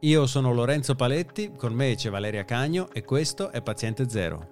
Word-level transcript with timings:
Io 0.00 0.26
sono 0.26 0.52
Lorenzo 0.52 0.94
Paletti, 0.94 1.52
con 1.56 1.72
me 1.72 1.94
c'è 1.94 2.10
Valeria 2.10 2.44
Cagno 2.44 2.90
e 2.92 3.02
questo 3.02 3.50
è 3.50 3.62
Paziente 3.62 4.06
Zero. 4.10 4.48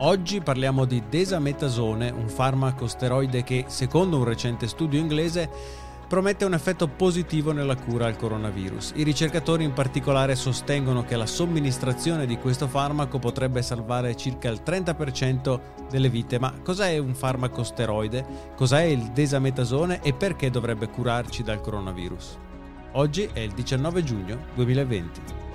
Oggi 0.00 0.42
parliamo 0.42 0.84
di 0.84 1.02
desametasone, 1.08 2.10
un 2.10 2.28
farmaco 2.28 2.86
steroide 2.86 3.42
che, 3.42 3.64
secondo 3.68 4.18
un 4.18 4.24
recente 4.24 4.68
studio 4.68 5.00
inglese, 5.00 5.48
promette 6.08 6.46
un 6.46 6.54
effetto 6.54 6.88
positivo 6.88 7.52
nella 7.52 7.76
cura 7.76 8.06
al 8.06 8.16
coronavirus. 8.16 8.92
I 8.96 9.02
ricercatori 9.02 9.62
in 9.62 9.74
particolare 9.74 10.34
sostengono 10.34 11.04
che 11.04 11.16
la 11.16 11.26
somministrazione 11.26 12.24
di 12.24 12.38
questo 12.38 12.66
farmaco 12.66 13.18
potrebbe 13.18 13.60
salvare 13.60 14.16
circa 14.16 14.48
il 14.48 14.62
30% 14.64 15.60
delle 15.90 16.08
vite. 16.08 16.38
Ma 16.38 16.52
cos'è 16.64 16.96
un 16.96 17.14
farmaco 17.14 17.62
steroide? 17.62 18.24
Cos'è 18.56 18.82
il 18.82 19.10
desametasone 19.12 20.00
e 20.02 20.14
perché 20.14 20.50
dovrebbe 20.50 20.88
curarci 20.88 21.42
dal 21.42 21.60
coronavirus? 21.60 22.38
Oggi 22.92 23.28
è 23.30 23.40
il 23.40 23.52
19 23.52 24.02
giugno 24.02 24.46
2020. 24.54 25.47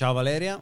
Ciao 0.00 0.14
Valeria. 0.14 0.58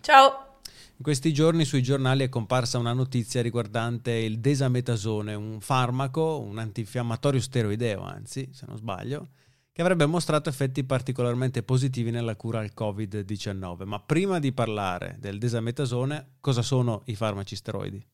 Ciao. 0.00 0.58
In 0.96 1.04
questi 1.04 1.32
giorni 1.32 1.64
sui 1.64 1.80
giornali 1.80 2.24
è 2.24 2.28
comparsa 2.28 2.76
una 2.76 2.92
notizia 2.92 3.40
riguardante 3.40 4.10
il 4.10 4.40
desametasone, 4.40 5.32
un 5.34 5.60
farmaco, 5.60 6.40
un 6.40 6.58
antinfiammatorio 6.58 7.40
steroideo, 7.40 8.02
anzi, 8.02 8.48
se 8.50 8.64
non 8.66 8.76
sbaglio, 8.76 9.28
che 9.70 9.80
avrebbe 9.80 10.06
mostrato 10.06 10.48
effetti 10.48 10.82
particolarmente 10.82 11.62
positivi 11.62 12.10
nella 12.10 12.34
cura 12.34 12.58
al 12.58 12.72
Covid-19. 12.76 13.84
Ma 13.84 14.00
prima 14.00 14.40
di 14.40 14.52
parlare 14.52 15.18
del 15.20 15.38
desametasone, 15.38 16.38
cosa 16.40 16.62
sono 16.62 17.02
i 17.04 17.14
farmaci 17.14 17.54
steroidi? 17.54 18.04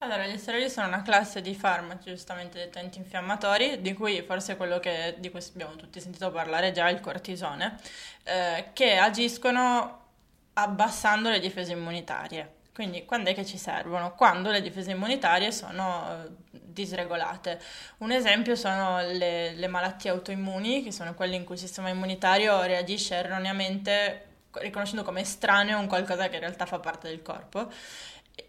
Allora, 0.00 0.26
gli 0.26 0.36
steroidi 0.36 0.68
sono 0.68 0.88
una 0.88 1.00
classe 1.00 1.40
di 1.40 1.54
farmaci 1.54 2.10
giustamente 2.10 2.58
detti 2.58 2.78
antinfiammatori, 2.78 3.80
di 3.80 3.94
cui 3.94 4.20
forse 4.22 4.54
quello 4.56 4.78
che, 4.78 5.14
di 5.18 5.30
cui 5.30 5.40
abbiamo 5.54 5.74
tutti 5.74 6.00
sentito 6.00 6.30
parlare 6.30 6.70
già 6.70 6.88
è 6.88 6.92
il 6.92 7.00
cortisone, 7.00 7.78
eh, 8.24 8.70
che 8.74 8.96
agiscono 8.98 10.04
abbassando 10.52 11.30
le 11.30 11.40
difese 11.40 11.72
immunitarie. 11.72 12.56
Quindi 12.74 13.06
quando 13.06 13.30
è 13.30 13.34
che 13.34 13.46
ci 13.46 13.56
servono? 13.56 14.14
Quando 14.14 14.50
le 14.50 14.60
difese 14.60 14.90
immunitarie 14.90 15.50
sono 15.50 16.24
eh, 16.24 16.30
disregolate. 16.50 17.58
Un 17.98 18.12
esempio 18.12 18.54
sono 18.54 19.00
le, 19.00 19.54
le 19.54 19.66
malattie 19.66 20.10
autoimmuni, 20.10 20.82
che 20.82 20.92
sono 20.92 21.14
quelle 21.14 21.36
in 21.36 21.44
cui 21.44 21.54
il 21.54 21.60
sistema 21.62 21.88
immunitario 21.88 22.60
reagisce 22.62 23.14
erroneamente 23.14 24.24
riconoscendo 24.58 25.04
come 25.04 25.20
estraneo 25.20 25.78
un 25.78 25.86
qualcosa 25.86 26.28
che 26.28 26.36
in 26.36 26.40
realtà 26.40 26.64
fa 26.64 26.78
parte 26.78 27.08
del 27.08 27.20
corpo 27.20 27.70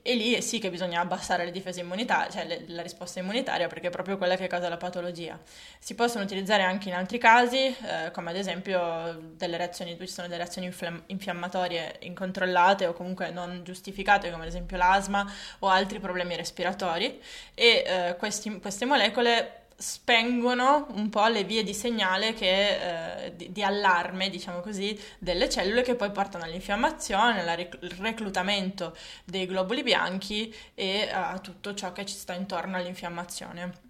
e 0.01 0.15
lì 0.15 0.41
sì 0.41 0.59
che 0.59 0.69
bisogna 0.69 0.99
abbassare 0.99 1.45
le 1.45 1.51
difese 1.51 1.79
immunitarie, 1.79 2.31
cioè 2.31 2.45
le, 2.45 2.63
la 2.67 2.81
risposta 2.81 3.19
immunitaria, 3.19 3.67
perché 3.67 3.87
è 3.87 3.89
proprio 3.89 4.17
quella 4.17 4.35
che 4.35 4.47
causa 4.47 4.67
la 4.67 4.77
patologia. 4.77 5.39
Si 5.79 5.95
possono 5.95 6.25
utilizzare 6.25 6.63
anche 6.63 6.89
in 6.89 6.95
altri 6.95 7.17
casi, 7.17 7.57
eh, 7.57 8.11
come 8.11 8.31
ad 8.31 8.35
esempio 8.35 9.17
delle 9.35 9.55
reazioni, 9.55 9.97
ci 9.97 10.07
sono 10.07 10.27
delle 10.27 10.39
reazioni 10.43 10.67
infiamm- 10.67 11.03
infiammatorie 11.07 11.97
incontrollate 12.01 12.85
o 12.85 12.93
comunque 12.93 13.29
non 13.31 13.61
giustificate, 13.63 14.29
come 14.29 14.43
ad 14.43 14.49
esempio 14.49 14.75
l'asma 14.75 15.25
o 15.59 15.67
altri 15.69 15.99
problemi 15.99 16.35
respiratori, 16.35 17.21
e 17.53 17.83
eh, 17.85 18.15
questi, 18.17 18.59
queste 18.59 18.85
molecole 18.85 19.66
spengono 19.79 20.87
un 20.95 21.09
po' 21.09 21.27
le 21.27 21.43
vie 21.43 21.63
di 21.63 21.73
segnale 21.73 22.33
che, 22.33 23.25
eh, 23.25 23.35
di, 23.35 23.51
di, 23.51 23.61
allarme, 23.61 24.29
diciamo 24.29 24.59
così, 24.59 24.99
delle 25.19 25.49
cellule 25.49 25.83
che 25.83 25.95
poi 25.95 26.11
portano 26.11 26.45
all'infiammazione, 26.45 27.47
al 27.47 27.55
rec- 27.55 27.77
reclutamento 27.99 28.95
dei 29.23 29.45
globuli 29.45 29.83
bianchi 29.83 30.53
e 30.73 31.09
a 31.11 31.37
tutto 31.37 31.75
ciò 31.75 31.91
che 31.91 32.05
ci 32.07 32.15
sta 32.15 32.33
intorno 32.33 32.77
all'infiammazione. 32.77 33.85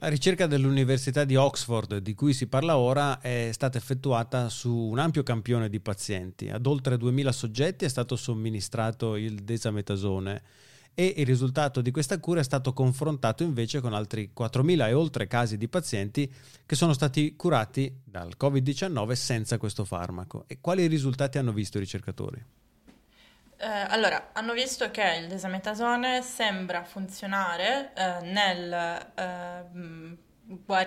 La 0.00 0.08
ricerca 0.08 0.46
dell'Università 0.46 1.24
di 1.24 1.36
Oxford 1.36 1.96
di 1.96 2.14
cui 2.14 2.32
si 2.32 2.46
parla 2.46 2.78
ora 2.78 3.20
è 3.20 3.50
stata 3.52 3.78
effettuata 3.78 4.48
su 4.48 4.72
un 4.72 4.98
ampio 4.98 5.22
campione 5.22 5.68
di 5.68 5.80
pazienti. 5.80 6.50
Ad 6.50 6.66
oltre 6.66 6.96
2000 6.96 7.32
soggetti 7.32 7.84
è 7.84 7.88
stato 7.88 8.14
somministrato 8.14 9.16
il 9.16 9.42
desametasone 9.42 10.42
e 11.00 11.14
il 11.18 11.26
risultato 11.26 11.80
di 11.80 11.92
questa 11.92 12.18
cura 12.18 12.40
è 12.40 12.42
stato 12.42 12.72
confrontato 12.72 13.44
invece 13.44 13.80
con 13.80 13.94
altri 13.94 14.32
4.000 14.36 14.88
e 14.88 14.92
oltre 14.94 15.28
casi 15.28 15.56
di 15.56 15.68
pazienti 15.68 16.28
che 16.66 16.74
sono 16.74 16.92
stati 16.92 17.36
curati 17.36 18.00
dal 18.02 18.32
Covid-19 18.36 19.12
senza 19.12 19.58
questo 19.58 19.84
farmaco. 19.84 20.42
E 20.48 20.58
quali 20.60 20.88
risultati 20.88 21.38
hanno 21.38 21.52
visto 21.52 21.76
i 21.76 21.80
ricercatori? 21.82 22.44
Eh, 23.58 23.64
allora, 23.64 24.30
hanno 24.32 24.52
visto 24.54 24.90
che 24.90 25.20
il 25.22 25.28
desametasone 25.28 26.20
sembra 26.22 26.82
funzionare 26.82 27.92
eh, 27.94 28.24
nel 28.24 28.72
eh, 29.14 30.18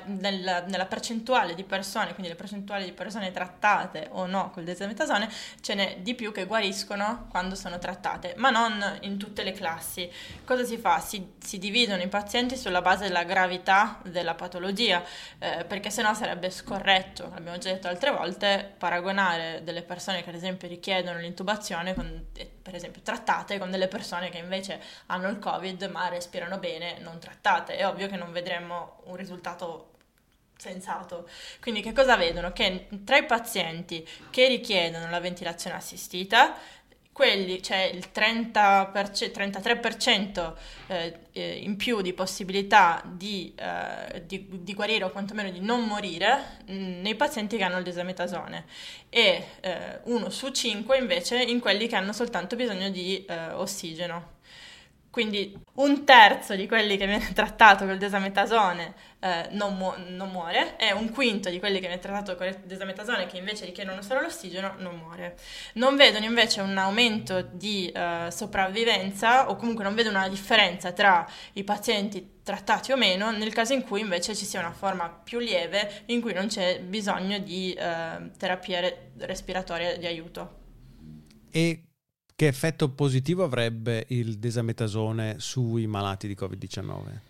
nella, 0.05 0.61
nella, 0.61 0.85
percentuale 0.85 1.53
di 1.53 1.63
persone, 1.63 2.13
quindi 2.13 2.29
le 2.29 2.35
percentuali 2.35 2.85
di 2.85 2.93
persone 2.93 3.31
trattate 3.31 4.07
o 4.11 4.25
no 4.25 4.49
col 4.49 4.63
desametasone, 4.63 5.29
ce 5.61 5.75
n'è 5.75 5.97
di 5.99 6.15
più 6.15 6.31
che 6.31 6.45
guariscono 6.45 7.27
quando 7.29 7.53
sono 7.55 7.77
trattate, 7.77 8.33
ma 8.37 8.49
non 8.49 8.83
in 9.01 9.17
tutte 9.17 9.43
le 9.43 9.51
classi. 9.51 10.09
Cosa 10.45 10.63
si 10.63 10.77
fa? 10.77 10.99
Si, 10.99 11.33
si 11.37 11.59
dividono 11.59 12.01
i 12.01 12.07
pazienti 12.07 12.57
sulla 12.57 12.81
base 12.81 13.03
della 13.05 13.23
gravità 13.23 13.99
della 14.03 14.33
patologia, 14.33 15.03
eh, 15.37 15.63
perché 15.65 15.91
sennò 15.91 16.13
sarebbe 16.13 16.49
scorretto, 16.49 17.29
l'abbiamo 17.33 17.57
già 17.59 17.71
detto 17.71 17.87
altre 17.87 18.11
volte, 18.11 18.73
paragonare 18.77 19.61
delle 19.63 19.83
persone 19.83 20.23
che 20.23 20.29
ad 20.29 20.35
esempio 20.35 20.67
richiedono 20.67 21.19
l'intubazione, 21.19 21.93
con, 21.93 22.25
eh, 22.33 22.49
per 22.61 22.75
esempio 22.75 23.01
trattate, 23.01 23.57
con 23.57 23.71
delle 23.71 23.87
persone 23.87 24.29
che 24.29 24.37
invece 24.37 24.81
hanno 25.07 25.29
il 25.29 25.39
Covid 25.39 25.83
ma 25.91 26.07
respirano 26.07 26.57
bene, 26.57 26.99
non 26.99 27.19
trattate. 27.19 27.75
È 27.75 27.87
ovvio 27.87 28.07
che 28.07 28.17
non 28.17 28.31
vedremo 28.31 29.01
un 29.05 29.15
risultato 29.15 29.89
sensato. 30.57 31.27
Quindi 31.59 31.81
che 31.81 31.91
cosa 31.91 32.15
vedono? 32.15 32.51
Che 32.53 32.87
tra 33.03 33.17
i 33.17 33.25
pazienti 33.25 34.07
che 34.29 34.47
richiedono 34.47 35.09
la 35.09 35.19
ventilazione 35.19 35.75
assistita, 35.75 36.55
quelli 37.13 37.61
cioè 37.61 37.91
il 37.93 38.09
30%, 38.13 38.91
33% 38.93 40.53
eh, 40.87 41.19
eh, 41.33 41.59
in 41.61 41.75
più 41.75 42.01
di 42.01 42.13
possibilità 42.13 43.03
di, 43.05 43.53
eh, 43.55 44.25
di, 44.25 44.47
di, 44.49 44.73
guarire 44.73 45.03
o 45.03 45.09
quantomeno 45.09 45.49
di 45.49 45.59
non 45.59 45.85
morire 45.85 46.59
mm, 46.71 47.01
nei 47.01 47.15
pazienti 47.15 47.57
che 47.57 47.63
hanno 47.63 47.77
il 47.77 47.83
desametasone 47.83 48.65
e 49.09 49.45
eh, 49.59 49.99
uno 50.05 50.29
su 50.29 50.49
5 50.49 50.97
invece 50.97 51.41
in 51.41 51.59
quelli 51.59 51.87
che 51.87 51.95
hanno 51.95 52.13
soltanto 52.13 52.55
bisogno 52.55 52.89
di 52.89 53.25
eh, 53.25 53.51
ossigeno. 53.51 54.39
Quindi 55.11 55.53
un 55.75 56.05
terzo 56.05 56.55
di 56.55 56.67
quelli 56.67 56.95
che 56.95 57.05
viene 57.05 57.31
trattato 57.35 57.85
col 57.85 57.97
desametasone 57.97 58.93
eh, 59.19 59.49
non, 59.51 59.75
mu- 59.75 59.93
non, 60.07 60.31
muore 60.31 60.77
e 60.77 60.93
un 60.93 61.11
quinto 61.11 61.49
di 61.49 61.59
quelli 61.59 61.75
che 61.75 61.87
viene 61.87 61.99
trattato 61.99 62.35
con 62.37 62.47
il 62.47 62.57
desametasone 62.63 63.27
che 63.27 63.37
invece 63.37 63.65
richiedono 63.65 64.01
solo 64.01 64.21
l'ossigeno 64.21 64.75
non 64.77 64.95
muore. 64.95 65.37
Non 65.73 65.97
vedono 65.97 66.23
invece 66.23 66.61
un 66.61 66.77
aumento 66.77 67.41
di 67.41 67.89
eh, 67.89 68.27
sopravvivenza 68.31 69.49
o 69.49 69.57
comunque 69.57 69.83
non 69.83 69.95
vedono 69.95 70.17
una 70.17 70.29
differenza 70.29 70.93
tra 70.93 71.27
i 71.53 71.63
pazienti 71.65 72.39
trattati 72.41 72.93
o 72.93 72.95
meno 72.95 73.31
nel 73.31 73.51
caso 73.51 73.73
in 73.73 73.83
cui 73.83 73.99
invece 73.99 74.33
ci 74.33 74.45
sia 74.45 74.61
una 74.61 74.71
forma 74.71 75.09
più 75.09 75.39
lieve 75.39 76.03
in 76.05 76.21
cui 76.21 76.33
non 76.33 76.47
c'è 76.47 76.79
bisogno 76.79 77.37
di 77.37 77.73
eh, 77.73 78.31
terapia 78.37 78.79
re- 78.79 79.11
respiratoria 79.17 79.97
di 79.97 80.05
aiuto. 80.05 80.59
E 81.51 81.83
che 82.41 82.47
effetto 82.47 82.89
positivo 82.89 83.43
avrebbe 83.43 84.05
il 84.07 84.39
desametasone 84.39 85.35
sui 85.37 85.85
malati 85.85 86.25
di 86.25 86.33
Covid-19? 86.33 87.29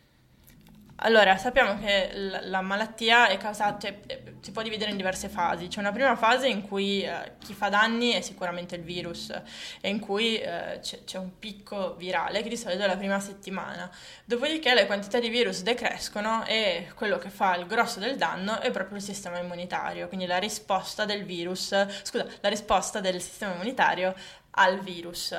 Allora, 1.03 1.35
sappiamo 1.35 1.79
che 1.79 2.11
la, 2.13 2.41
la 2.45 2.61
malattia 2.61 3.27
è 3.27 3.35
causata, 3.37 3.77
cioè, 3.79 3.99
eh, 4.05 4.35
si 4.39 4.51
può 4.51 4.61
dividere 4.61 4.91
in 4.91 4.97
diverse 4.97 5.29
fasi. 5.29 5.67
C'è 5.67 5.79
una 5.79 5.91
prima 5.91 6.15
fase 6.15 6.47
in 6.47 6.61
cui 6.61 7.01
eh, 7.01 7.33
chi 7.39 7.53
fa 7.53 7.69
danni 7.69 8.11
è 8.11 8.21
sicuramente 8.21 8.75
il 8.75 8.83
virus 8.83 9.33
e 9.81 9.89
in 9.89 9.99
cui 9.99 10.37
eh, 10.37 10.79
c'è, 10.79 11.03
c'è, 11.03 11.17
un 11.17 11.39
picco 11.39 11.95
virale 11.95 12.43
che 12.43 12.49
di 12.49 12.55
solito 12.55 12.83
è 12.83 12.87
la 12.87 12.97
prima 12.97 13.19
settimana. 13.19 13.89
Dopodiché 14.23 14.75
le 14.75 14.85
quantità 14.85 15.19
di 15.19 15.29
virus 15.29 15.63
decrescono 15.63 16.45
e 16.45 16.91
quello 16.93 17.17
che 17.17 17.29
fa 17.29 17.55
il 17.55 17.65
grosso 17.65 17.99
del 17.99 18.15
danno 18.15 18.59
è 18.61 18.69
proprio 18.69 18.97
il 18.97 19.03
sistema 19.03 19.39
immunitario, 19.39 20.07
quindi 20.07 20.27
la 20.27 20.37
risposta 20.37 21.03
del 21.03 21.25
virus, 21.25 21.75
scusa, 22.03 22.27
la 22.41 22.49
risposta 22.49 22.99
del 22.99 23.19
sistema 23.19 23.53
immunitario 23.53 24.13
al 24.51 24.79
virus. 24.79 25.35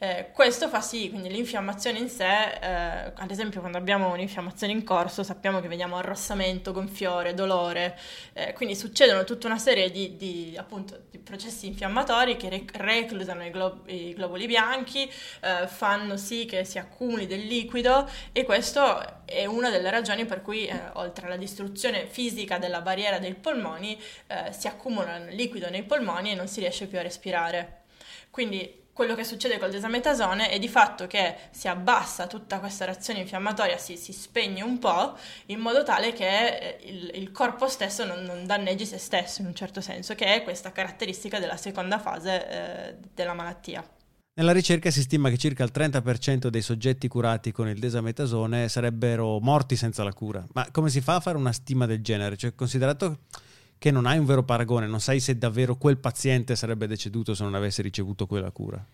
Eh, 0.00 0.30
questo 0.32 0.68
fa 0.68 0.80
sì, 0.80 1.10
quindi 1.10 1.28
l'infiammazione 1.28 1.98
in 1.98 2.08
sé, 2.08 2.52
eh, 2.60 3.12
ad 3.16 3.30
esempio 3.32 3.58
quando 3.58 3.78
abbiamo 3.78 4.12
un'infiammazione 4.12 4.72
in 4.72 4.84
corso 4.84 5.24
sappiamo 5.24 5.58
che 5.58 5.66
vediamo 5.66 5.96
arrossamento, 5.96 6.70
gonfiore, 6.70 7.34
dolore, 7.34 7.98
eh, 8.32 8.52
quindi 8.52 8.76
succedono 8.76 9.24
tutta 9.24 9.48
una 9.48 9.58
serie 9.58 9.90
di, 9.90 10.16
di, 10.16 10.54
appunto, 10.56 11.06
di 11.10 11.18
processi 11.18 11.66
infiammatori 11.66 12.36
che 12.36 12.48
rec- 12.48 12.76
reclutano 12.76 13.44
i, 13.44 13.50
glo- 13.50 13.82
i, 13.86 14.14
globuli 14.14 14.46
bianchi, 14.46 15.10
eh, 15.40 15.66
fanno 15.66 16.16
sì 16.16 16.44
che 16.44 16.64
si 16.64 16.78
accumuli 16.78 17.26
del 17.26 17.40
liquido 17.40 18.08
e 18.30 18.44
questo 18.44 19.24
è 19.24 19.46
una 19.46 19.68
delle 19.68 19.90
ragioni 19.90 20.26
per 20.26 20.42
cui 20.42 20.66
eh, 20.66 20.80
oltre 20.92 21.26
alla 21.26 21.36
distruzione 21.36 22.06
fisica 22.06 22.58
della 22.58 22.82
barriera 22.82 23.18
dei 23.18 23.34
polmoni 23.34 24.00
eh, 24.28 24.52
si 24.52 24.68
accumula 24.68 25.18
liquido 25.18 25.68
nei 25.70 25.82
polmoni 25.82 26.30
e 26.30 26.34
non 26.36 26.46
si 26.46 26.60
riesce 26.60 26.86
più 26.86 26.98
a 26.98 27.02
respirare. 27.02 27.77
Quindi 28.38 28.72
quello 28.92 29.16
che 29.16 29.24
succede 29.24 29.58
col 29.58 29.72
desametasone 29.72 30.48
è 30.48 30.60
di 30.60 30.68
fatto 30.68 31.08
che 31.08 31.34
si 31.50 31.66
abbassa 31.66 32.28
tutta 32.28 32.60
questa 32.60 32.84
reazione 32.84 33.18
infiammatoria, 33.18 33.76
si, 33.78 33.96
si 33.96 34.12
spegne 34.12 34.62
un 34.62 34.78
po', 34.78 35.18
in 35.46 35.58
modo 35.58 35.82
tale 35.82 36.12
che 36.12 36.46
eh, 36.46 36.78
il, 36.84 37.10
il 37.14 37.32
corpo 37.32 37.66
stesso 37.66 38.04
non, 38.04 38.22
non, 38.22 38.46
danneggi 38.46 38.86
se 38.86 38.98
stesso 38.98 39.40
in 39.40 39.48
un 39.48 39.56
certo 39.56 39.80
senso, 39.80 40.14
che 40.14 40.36
è 40.36 40.44
questa 40.44 40.70
caratteristica 40.70 41.40
della 41.40 41.56
seconda 41.56 41.98
fase 41.98 42.48
eh, 42.48 42.94
della 43.12 43.34
malattia. 43.34 43.84
Nella 44.34 44.52
ricerca 44.52 44.88
si 44.92 45.02
stima 45.02 45.30
che 45.30 45.36
circa 45.36 45.64
il 45.64 45.72
30% 45.74 46.46
dei 46.46 46.62
soggetti 46.62 47.08
curati 47.08 47.50
con 47.50 47.66
il 47.66 47.80
desametasone 47.80 48.68
sarebbero 48.68 49.40
morti 49.40 49.74
senza 49.74 50.04
la 50.04 50.12
cura. 50.12 50.46
Ma 50.52 50.68
come 50.70 50.90
si 50.90 51.00
fa 51.00 51.16
a 51.16 51.20
fare 51.20 51.36
una 51.36 51.50
stima 51.50 51.86
del 51.86 52.02
genere? 52.02 52.36
Cioè, 52.36 52.54
considerato 52.54 53.22
che 53.78 53.90
non 53.90 54.06
hai 54.06 54.18
un 54.18 54.26
vero 54.26 54.42
paragone, 54.42 54.86
non 54.86 55.00
sai 55.00 55.20
se 55.20 55.38
davvero 55.38 55.76
quel 55.76 55.98
paziente 55.98 56.56
sarebbe 56.56 56.86
deceduto 56.86 57.34
se 57.34 57.44
non 57.44 57.54
avesse 57.54 57.80
ricevuto 57.82 58.26
quella 58.26 58.50
cura. 58.50 58.84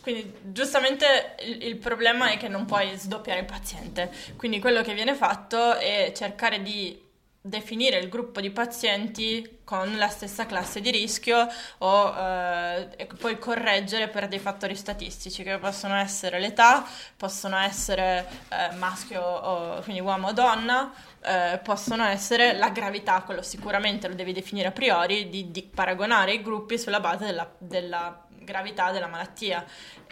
Quindi 0.00 0.32
giustamente 0.50 1.36
il, 1.44 1.62
il, 1.62 1.76
problema 1.76 2.30
è 2.30 2.36
che 2.36 2.48
non 2.48 2.64
puoi 2.64 2.96
sdoppiare 2.96 3.40
il 3.40 3.46
paziente, 3.46 4.10
quindi 4.36 4.58
quello 4.58 4.82
che 4.82 4.94
viene 4.94 5.14
fatto 5.14 5.76
è 5.76 6.12
cercare 6.14 6.60
di 6.60 7.00
definire 7.40 7.98
il 7.98 8.08
gruppo 8.08 8.40
di 8.40 8.50
pazienti 8.50 9.58
con 9.64 9.96
la 9.96 10.08
stessa 10.08 10.46
classe 10.46 10.80
di 10.80 10.90
rischio 10.90 11.46
o 11.78 12.16
eh, 12.16 13.08
poi 13.18 13.38
correggere 13.38 14.08
per 14.08 14.28
dei 14.28 14.38
fattori 14.38 14.74
statistici 14.74 15.42
che 15.42 15.58
possono 15.58 15.94
essere 15.96 16.38
l'età, 16.38 16.84
possono 17.16 17.56
essere 17.56 18.28
eh, 18.48 18.74
maschio 18.76 19.22
o 19.22 19.80
quindi 19.82 20.00
uomo 20.00 20.28
o 20.28 20.32
donna, 20.32 20.92
eh, 21.22 21.60
possono 21.62 22.04
essere 22.04 22.56
la 22.56 22.70
gravità, 22.70 23.22
quello 23.22 23.42
sicuramente 23.42 24.08
lo 24.08 24.14
devi 24.14 24.32
definire 24.32 24.68
a 24.68 24.72
priori, 24.72 25.28
di, 25.28 25.50
di 25.50 25.62
paragonare 25.62 26.32
i 26.32 26.42
gruppi 26.42 26.78
sulla 26.78 27.00
base 27.00 27.26
della, 27.26 27.50
della 27.58 28.26
gravità 28.44 28.90
della 28.90 29.06
malattia. 29.06 29.64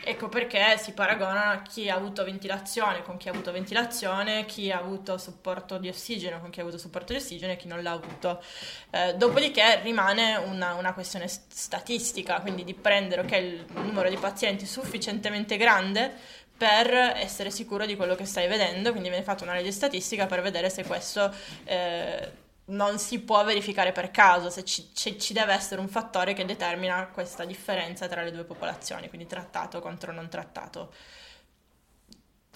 Ecco 0.02 0.30
perché 0.30 0.78
si 0.78 0.92
paragona 0.92 1.60
chi 1.62 1.90
ha 1.90 1.94
avuto 1.94 2.24
ventilazione 2.24 3.02
con 3.02 3.18
chi 3.18 3.28
ha 3.28 3.32
avuto 3.32 3.52
ventilazione, 3.52 4.46
chi 4.46 4.70
ha 4.70 4.78
avuto 4.78 5.18
supporto 5.18 5.76
di 5.76 5.88
ossigeno 5.88 6.40
con 6.40 6.48
chi 6.48 6.60
ha 6.60 6.62
avuto 6.62 6.78
supporto 6.78 7.12
di 7.12 7.18
ossigeno 7.18 7.52
e 7.52 7.56
chi 7.56 7.68
non 7.68 7.82
l'ha 7.82 7.90
avuto. 7.90 8.42
Eh, 8.90 9.14
dopodiché 9.40 9.80
rimane 9.80 10.36
una, 10.36 10.74
una, 10.74 10.92
questione 10.92 11.26
statistica, 11.26 12.40
quindi 12.40 12.62
di 12.62 12.74
prendere 12.74 13.22
okay, 13.22 13.46
il 13.46 13.64
numero 13.72 14.10
di 14.10 14.16
pazienti 14.16 14.66
sufficientemente 14.66 15.56
grande 15.56 16.12
per 16.56 16.92
essere 16.92 17.50
sicuro 17.50 17.86
di 17.86 17.96
quello 17.96 18.14
che 18.14 18.26
stai 18.26 18.46
vedendo, 18.46 18.90
quindi 18.90 19.08
viene 19.08 19.24
fatta 19.24 19.44
un'analisi 19.44 19.72
statistica 19.72 20.26
per 20.26 20.42
vedere 20.42 20.68
se 20.68 20.84
questo... 20.84 21.34
Eh, 21.64 22.48
non 22.70 23.00
si 23.00 23.18
può 23.18 23.42
verificare 23.42 23.90
per 23.90 24.12
caso, 24.12 24.48
se 24.48 24.62
ci, 24.64 24.90
ci, 24.94 25.32
deve 25.32 25.52
essere 25.52 25.80
un 25.80 25.88
fattore 25.88 26.34
che 26.34 26.44
determina 26.44 27.08
questa 27.12 27.44
differenza 27.44 28.06
tra 28.06 28.22
le 28.22 28.30
due 28.30 28.44
popolazioni, 28.44 29.08
quindi 29.08 29.26
trattato 29.26 29.80
contro 29.80 30.12
non 30.12 30.28
trattato. 30.28 30.92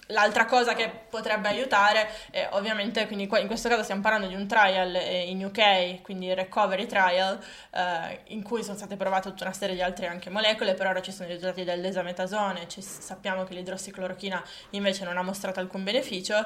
L'altra 0.09 0.45
cosa 0.45 0.75
che 0.75 0.87
potrebbe 1.09 1.47
aiutare 1.47 2.07
è 2.29 2.49
ovviamente, 2.51 3.07
quindi 3.07 3.23
in 3.23 3.47
questo 3.47 3.69
caso 3.69 3.81
stiamo 3.81 4.01
parlando 4.01 4.27
di 4.27 4.35
un 4.35 4.45
trial 4.45 4.93
eh, 4.95 5.27
in 5.27 5.43
UK, 5.43 6.01
quindi 6.03 6.27
il 6.27 6.35
recovery 6.35 6.85
trial, 6.85 7.39
eh, 7.71 8.19
in 8.25 8.43
cui 8.43 8.61
sono 8.61 8.77
state 8.77 8.97
provate 8.97 9.29
tutta 9.29 9.45
una 9.45 9.53
serie 9.53 9.73
di 9.73 9.81
altre 9.81 10.05
anche 10.05 10.29
molecole, 10.29 10.75
però 10.75 10.91
ora 10.91 11.01
ci 11.01 11.11
sono 11.11 11.27
i 11.27 11.31
risultati 11.31 11.63
del 11.63 11.81
desametasone, 11.81 12.67
ci, 12.67 12.83
sappiamo 12.83 13.45
che 13.45 13.55
l'idrossiclorochina 13.55 14.43
invece 14.71 15.05
non 15.05 15.17
ha 15.17 15.23
mostrato 15.23 15.59
alcun 15.59 15.83
beneficio. 15.83 16.45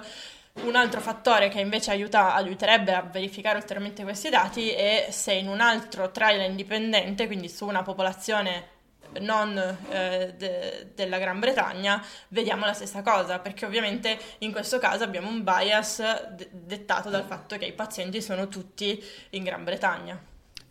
Un 0.62 0.76
altro 0.76 1.02
fattore 1.02 1.50
che 1.50 1.60
invece 1.60 1.92
aiuta, 1.92 2.34
aiuterebbe 2.36 2.94
a 2.94 3.02
verificare 3.02 3.58
ulteriormente 3.58 4.04
questi 4.04 4.30
dati 4.30 4.70
è 4.72 5.08
se 5.12 5.34
in 5.34 5.50
un 5.50 5.60
altro 5.60 6.12
trial 6.12 6.50
indipendente, 6.50 7.28
quindi 7.28 7.50
su 7.50 7.66
una 7.68 7.84
popolazione 7.84 8.78
non 9.22 9.58
eh, 9.90 10.34
de- 10.38 10.92
della 10.94 11.18
Gran 11.18 11.40
Bretagna, 11.40 12.04
vediamo 12.30 12.66
la 12.66 12.74
stessa 12.74 13.02
cosa, 13.02 13.40
perché 13.40 13.66
ovviamente 13.66 14.18
in 14.40 14.52
questo 14.52 14.80
caso 14.80 15.04
abbiamo 15.04 15.30
un 15.30 15.44
bias 15.44 16.02
de- 16.36 16.50
dettato 16.52 17.10
dal 17.10 17.24
fatto 17.24 17.58
che 17.58 17.66
i 17.66 17.74
pazienti 17.74 18.22
sono 18.22 18.48
tutti 18.48 19.02
in 19.32 19.44
Gran 19.44 19.64
Bretagna. 19.64 20.20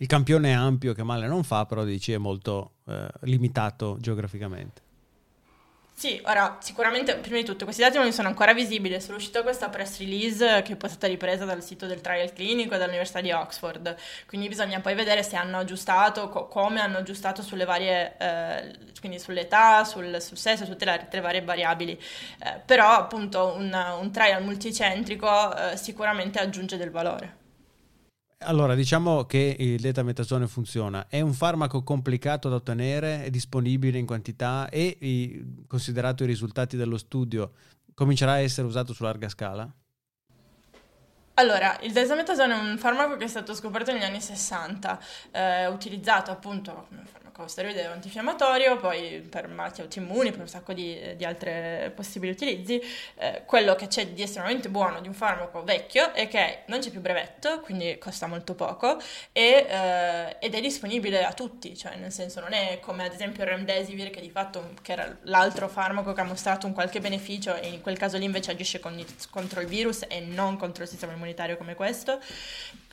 Il 0.01 0.07
campione 0.07 0.51
è 0.51 0.55
ampio 0.55 0.93
che 0.93 1.03
male 1.03 1.27
non 1.27 1.43
fa, 1.43 1.67
però 1.67 1.83
dici 1.83 2.13
è 2.13 2.19
molto 2.19 2.75
eh, 2.87 3.09
limitato 3.23 3.97
geograficamente. 3.99 4.83
Sì, 5.99 6.21
ora 6.27 6.59
sicuramente 6.61 7.17
prima 7.17 7.39
di 7.39 7.45
tutto 7.45 7.65
questi 7.65 7.83
dati 7.83 7.99
non 7.99 8.13
sono 8.13 8.29
ancora 8.29 8.55
visibili, 8.55 8.95
è 8.95 9.01
solo 9.01 9.17
uscita 9.17 9.43
questa 9.43 9.69
press 9.69 9.99
release 9.99 10.63
che 10.63 10.77
poi 10.77 10.89
è 10.89 10.93
stata 10.93 11.09
ripresa 11.09 11.45
dal 11.45 11.61
sito 11.61 11.87
del 11.87 12.01
trial 12.01 12.33
clinico 12.33 12.77
e 12.77 12.79
dall'Università 12.79 13.21
di 13.21 13.33
Oxford, 13.33 13.97
quindi 14.29 14.47
bisogna 14.47 14.79
poi 14.79 14.95
vedere 14.95 15.25
se 15.25 15.35
hanno 15.35 15.59
aggiustato, 15.59 16.29
co- 16.29 16.47
come 16.47 16.81
hanno 16.81 16.99
aggiustato 16.99 17.43
sulle 17.43 17.65
varie, 17.65 18.15
eh, 18.17 18.77
quindi 19.01 19.19
sull'età, 19.19 19.83
sul, 19.83 20.23
sul 20.23 20.37
sesso, 20.37 20.65
tutte 20.67 20.85
le, 20.85 21.09
le 21.11 21.21
varie 21.21 21.43
variabili, 21.43 22.01
eh, 22.45 22.61
però 22.65 22.91
appunto 22.91 23.55
un, 23.57 23.73
un 24.01 24.11
trial 24.13 24.45
multicentrico 24.45 25.57
eh, 25.57 25.77
sicuramente 25.77 26.39
aggiunge 26.39 26.77
del 26.77 26.91
valore. 26.93 27.47
Allora, 28.43 28.77
diciamo 28.77 29.25
che 29.25 29.57
il 29.59 29.81
detametasone 29.81 30.47
funziona. 30.47 31.07
È 31.09 31.21
un 31.21 31.33
farmaco 31.33 31.83
complicato 31.83 32.49
da 32.49 32.55
ottenere, 32.55 33.25
è 33.25 33.31
disponibile 33.31 33.99
in 33.99 34.07
quantità 34.07 34.69
e, 34.69 35.45
considerato 35.67 36.23
i 36.23 36.27
risultati 36.27 36.77
dello 36.77 36.99
studio, 36.99 37.53
comincerà 37.95 38.33
a 38.33 38.39
essere 38.39 38.69
usato 38.69 38.93
su 38.93 39.03
larga 39.03 39.29
scala? 39.29 39.69
Allora, 41.35 41.79
il 41.83 41.93
desametasone 41.93 42.55
è 42.55 42.59
un 42.71 42.79
farmaco 42.79 43.17
che 43.17 43.25
è 43.25 43.29
stato 43.29 43.55
scoperto 43.55 43.93
negli 43.93 44.03
anni 44.03 44.21
60, 44.21 45.01
eh, 45.33 45.67
utilizzato 45.67 46.31
appunto 46.31 46.87
come 46.89 47.28
steroide 47.47 47.85
antinfiammatorio, 47.85 48.77
poi 48.77 49.27
per 49.29 49.49
malattie 49.49 49.85
autoimmuni, 49.85 50.31
per 50.31 50.41
un 50.41 50.49
sacco 50.49 50.73
di, 50.73 51.15
di 51.17 51.25
altri 51.25 51.91
possibili 51.95 52.33
utilizzi. 52.33 52.83
Eh, 53.17 53.43
quello 53.47 53.75
che 53.75 53.87
c'è 53.87 54.09
di 54.09 54.23
estremamente 54.23 54.69
buono 54.69 55.01
di 55.01 55.09
un 55.09 55.15
farmaco 55.15 55.63
vecchio 55.63 56.13
è 56.13 56.27
che 56.29 56.63
non 56.67 56.81
c'è 56.81 56.91
più 56.91 57.01
brevetto, 57.01 57.61
quindi 57.61 57.99
costa 57.99 58.27
molto 58.27 58.55
poco, 58.55 58.99
e, 59.33 59.67
eh, 59.69 60.37
ed 60.41 60.55
è 60.55 60.61
disponibile 60.61 61.25
a 61.25 61.33
tutti, 61.33 61.77
cioè 61.77 61.97
nel 61.97 62.13
senso 62.13 62.41
non 62.41 62.53
è 62.53 62.79
come 62.81 63.05
ad 63.05 63.13
esempio 63.13 63.45
il 63.45 63.51
Remdesivir 63.51 64.11
che 64.11 64.21
di 64.21 64.31
fatto 64.31 64.75
che 64.83 64.93
era 64.93 65.17
l'altro 65.23 65.69
farmaco 65.69 66.13
che 66.13 66.21
ha 66.21 66.25
mostrato 66.25 66.67
un 66.67 66.73
qualche 66.73 67.01
beneficio 67.01 67.55
e 67.55 67.69
in 67.69 67.81
quel 67.81 67.99
caso 67.99 68.19
lì 68.19 68.25
invece 68.25 68.51
agisce 68.51 68.81
con, 68.81 69.05
contro 69.31 69.61
il 69.61 69.67
virus 69.67 70.05
e 70.09 70.21
non 70.21 70.57
contro 70.57 70.83
il 70.83 70.89
sistema 70.89 71.13
immunitario 71.13 71.57
come 71.57 71.75
questo 71.75 72.21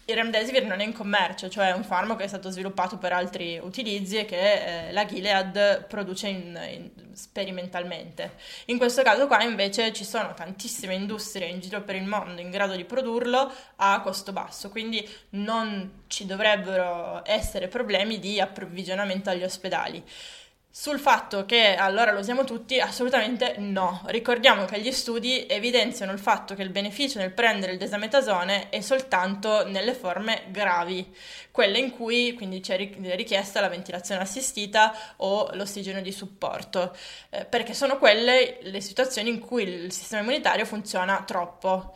il 0.07 0.15
remdesivir 0.15 0.65
non 0.65 0.81
è 0.81 0.83
in 0.83 0.93
commercio, 0.93 1.49
cioè 1.49 1.69
è 1.69 1.73
un 1.73 1.83
farmaco 1.83 2.19
che 2.19 2.25
è 2.25 2.27
stato 2.27 2.51
sviluppato 2.51 2.97
per 2.97 3.11
altri 3.11 3.59
utilizzi 3.61 4.17
e 4.17 4.25
che 4.25 4.87
eh, 4.87 4.91
la 4.91 5.05
Gilead 5.05 5.85
produce 5.87 6.27
in, 6.27 6.59
in, 6.69 7.15
sperimentalmente. 7.15 8.35
In 8.65 8.77
questo 8.77 9.01
caso 9.01 9.25
qua 9.25 9.41
invece 9.41 9.91
ci 9.93 10.03
sono 10.03 10.35
tantissime 10.35 10.93
industrie 10.93 11.47
in 11.47 11.59
giro 11.59 11.81
per 11.81 11.95
il 11.95 12.05
mondo 12.05 12.39
in 12.39 12.51
grado 12.51 12.75
di 12.75 12.85
produrlo 12.85 13.51
a 13.77 13.99
costo 14.01 14.31
basso, 14.31 14.69
quindi 14.69 15.07
non 15.31 16.03
ci 16.05 16.27
dovrebbero 16.27 17.23
essere 17.25 17.67
problemi 17.67 18.19
di 18.19 18.39
approvvigionamento 18.39 19.31
agli 19.31 19.43
ospedali. 19.43 20.03
Sul 20.77 20.99
fatto 20.99 21.45
che 21.45 21.75
allora 21.75 22.11
lo 22.11 22.19
usiamo 22.19 22.43
tutti, 22.43 22.81
assolutamente 22.81 23.55
no. 23.59 24.01
Ricordiamo 24.07 24.65
che 24.65 24.81
gli 24.81 24.91
studi 24.91 25.45
evidenziano 25.47 26.11
il 26.11 26.19
fatto 26.19 26.53
che 26.53 26.63
il 26.63 26.69
beneficio 26.69 27.17
nel 27.17 27.31
prendere 27.31 27.71
il 27.71 27.77
desametasone 27.77 28.67
è 28.67 28.81
soltanto 28.81 29.65
nelle 29.65 29.93
forme 29.93 30.43
gravi, 30.49 31.15
quelle 31.49 31.79
in 31.79 31.91
cui 31.91 32.33
quindi 32.33 32.59
c'è 32.59 32.75
richiesta 32.75 33.61
la 33.61 33.69
ventilazione 33.69 34.19
assistita 34.19 34.93
o 35.17 35.49
l'ossigeno 35.53 36.01
di 36.01 36.11
supporto, 36.11 36.93
eh, 37.29 37.45
perché 37.45 37.73
sono 37.73 37.97
quelle 37.97 38.57
le 38.59 38.81
situazioni 38.81 39.29
in 39.29 39.39
cui 39.39 39.63
il 39.63 39.93
sistema 39.93 40.23
immunitario 40.23 40.65
funziona 40.65 41.23
troppo. 41.25 41.95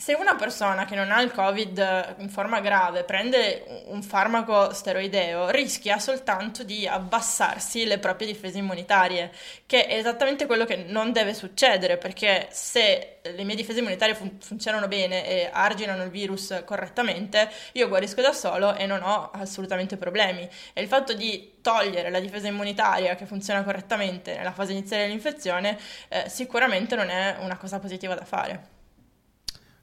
Se 0.00 0.14
una 0.14 0.36
persona 0.36 0.84
che 0.84 0.94
non 0.94 1.10
ha 1.10 1.20
il 1.20 1.32
Covid 1.32 2.14
in 2.18 2.28
forma 2.28 2.60
grave 2.60 3.02
prende 3.02 3.82
un 3.86 4.00
farmaco 4.00 4.72
steroideo, 4.72 5.50
rischia 5.50 5.98
soltanto 5.98 6.62
di 6.62 6.86
abbassarsi 6.86 7.84
le 7.84 7.98
proprie 7.98 8.28
difese 8.28 8.58
immunitarie, 8.58 9.32
che 9.66 9.86
è 9.86 9.96
esattamente 9.96 10.46
quello 10.46 10.64
che 10.66 10.76
non 10.76 11.10
deve 11.10 11.34
succedere, 11.34 11.98
perché 11.98 12.46
se 12.52 13.18
le 13.22 13.42
mie 13.42 13.56
difese 13.56 13.80
immunitarie 13.80 14.14
fun- 14.14 14.38
funzionano 14.40 14.86
bene 14.86 15.26
e 15.26 15.50
arginano 15.52 16.04
il 16.04 16.10
virus 16.10 16.62
correttamente, 16.64 17.50
io 17.72 17.88
guarisco 17.88 18.20
da 18.20 18.32
solo 18.32 18.76
e 18.76 18.86
non 18.86 19.02
ho 19.02 19.32
assolutamente 19.32 19.96
problemi. 19.96 20.48
E 20.74 20.80
il 20.80 20.86
fatto 20.86 21.12
di 21.12 21.58
togliere 21.60 22.10
la 22.10 22.20
difesa 22.20 22.46
immunitaria 22.46 23.16
che 23.16 23.26
funziona 23.26 23.64
correttamente 23.64 24.36
nella 24.36 24.52
fase 24.52 24.70
iniziale 24.72 25.06
dell'infezione 25.06 25.76
eh, 26.06 26.28
sicuramente 26.28 26.94
non 26.94 27.10
è 27.10 27.36
una 27.40 27.56
cosa 27.56 27.80
positiva 27.80 28.14
da 28.14 28.24
fare. 28.24 28.77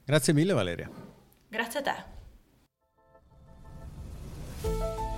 Grazie 0.05 0.33
mille 0.33 0.53
Valeria. 0.53 0.87
Grazie 1.49 1.79
a 1.79 1.81
te. 1.81 2.13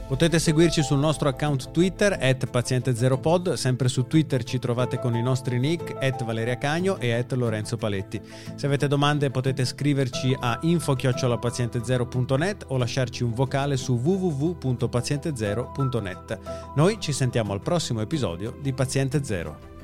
Potete 0.07 0.39
seguirci 0.39 0.81
sul 0.83 0.99
nostro 0.99 1.27
account 1.27 1.71
Twitter, 1.71 2.13
at 2.13 2.49
paziente0pod, 2.49 3.55
sempre 3.55 3.89
su 3.89 4.07
Twitter 4.07 4.45
ci 4.45 4.57
trovate 4.57 4.99
con 4.99 5.17
i 5.17 5.21
nostri 5.21 5.59
nick, 5.59 6.01
at 6.01 6.23
Valeria 6.23 6.57
Cagno 6.57 6.97
e 6.97 7.11
at 7.11 7.33
Lorenzo 7.33 7.75
Paletti. 7.75 8.21
Se 8.55 8.67
avete 8.67 8.87
domande 8.87 9.29
potete 9.31 9.65
scriverci 9.65 10.33
a 10.39 10.57
info-paziente0.net 10.61 12.67
o 12.69 12.77
lasciarci 12.77 13.23
un 13.23 13.33
vocale 13.33 13.75
su 13.75 13.99
www.paziente0.net. 14.01 16.39
Noi 16.75 17.01
ci 17.01 17.11
sentiamo 17.11 17.51
al 17.51 17.59
prossimo 17.59 17.99
episodio 17.99 18.57
di 18.61 18.71
Paziente 18.71 19.25
Zero. 19.25 19.76